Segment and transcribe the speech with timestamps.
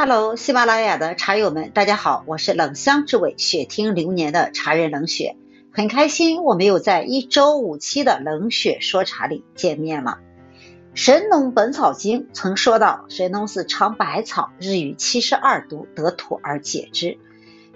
[0.00, 5.34] Hello，喜马拉雅的茶友们，大家好，我是冷香之味雪听流年的茶人冷雪，
[5.72, 10.20] 很开心我们又在一周五期的冷雪说茶里见面了。
[10.94, 17.18] 《神农本草经》曾说到，神农氏尝百草，日与七十二毒，得土而解之。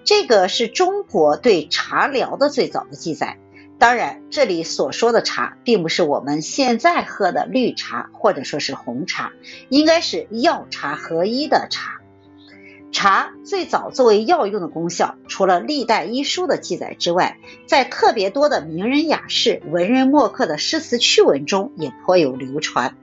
[0.04, 3.36] 这个是中国对茶疗的最早的记载。
[3.80, 9.32] 当然，这里所说的茶，并不是我们现在喝的绿茶，或者说是红茶，
[9.68, 11.98] 应该是药茶合一的茶。
[12.92, 22.96] 茶最早作为药用的功效，除了历代医书的记载之外，在特别多的名人雅士、文人墨客的诗词趣闻中也颇有流传。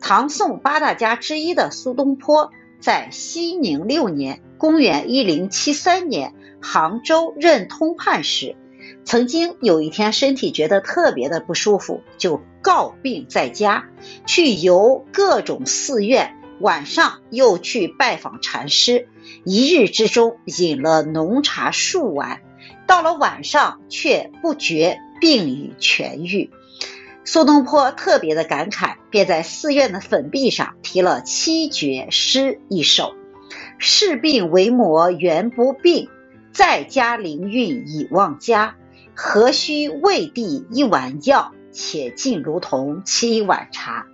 [0.00, 2.50] 唐宋八大家之一的苏东坡，
[2.80, 8.56] 在熙宁六年（公元一零七三年）杭州任通判时，
[9.04, 13.84] 曾经有一天身体觉得特别的不舒服，就告病在家，
[14.26, 16.34] 去游各种寺院。
[16.60, 19.08] 晚上又去拜访禅师，
[19.44, 22.40] 一日之中饮了浓茶数碗，
[22.86, 26.50] 到了晚上却不觉病已痊愈。
[27.24, 33.14] 苏东坡特别的感慨，便在寺院的粉壁上题了七绝诗一首
[33.78, 36.08] ：“视病为魔原不病，
[36.52, 38.76] 在家灵运已忘家。
[39.14, 44.06] 何须为帝一碗药，且尽如同七碗茶。”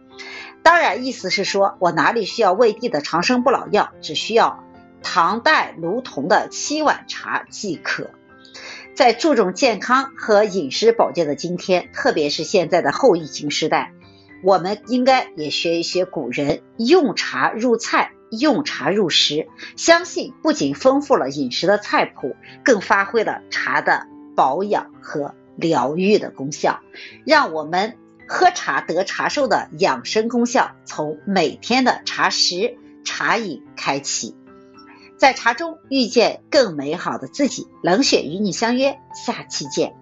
[0.65, 4.65] 当然，意思是说我哪里需要魏帝的长生不老药，只需要
[5.03, 8.11] 唐代卢仝的七碗茶即可。
[8.97, 13.93] 在注重健康和饮食保健的今天，特别是现在的后疫情时代，
[14.43, 19.47] 我们应该也学一学古人用茶入菜、用茶入食。
[19.77, 26.81] 相信不仅丰富了饮食的菜谱，更发挥了茶的保养和疗愈的功效，
[27.27, 27.99] 让我们。
[28.29, 34.35] 喝茶得茶寿的养生功效，从每天的茶食、茶饮开启，
[35.19, 37.67] 在茶中遇见更美好的自己。
[37.83, 39.95] 冷雪与你相约，下期见。